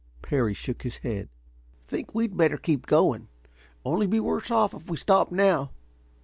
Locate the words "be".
4.07-4.19